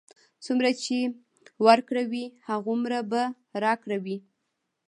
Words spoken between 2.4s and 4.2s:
هماغومره به راکړه وي.